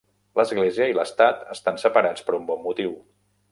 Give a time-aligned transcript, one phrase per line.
[0.37, 2.99] L'església i l'estat estan separats per un bon motiu.